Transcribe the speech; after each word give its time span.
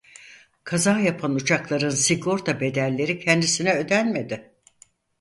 Kaza 0.63 0.99
yapan 0.99 1.35
uçakların 1.35 1.89
sigorta 1.89 2.59
bedelleri 2.61 3.19
kendisine 3.19 3.75
ödenmedi. 3.77 4.53